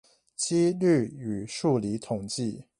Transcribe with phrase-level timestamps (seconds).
[0.35, 2.63] 機率與數理統計